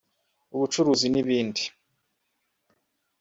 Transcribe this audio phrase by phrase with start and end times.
[0.55, 1.63] ubucuruzi n’ibindi